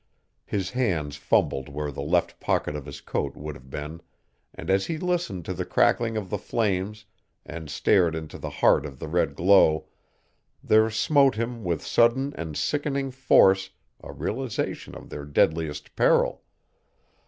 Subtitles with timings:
[0.47, 4.01] His hand fumbled where the left pocket of his coat would have been,
[4.51, 7.05] and as he listened to the crackling of the flames
[7.45, 9.85] and stared into the heart of the red glow
[10.63, 13.69] there smote him with sudden and sickening force
[14.03, 16.41] a realization of their deadliest peril.